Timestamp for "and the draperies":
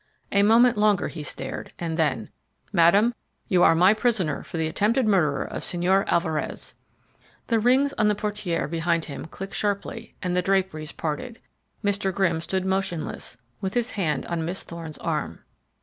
10.23-10.91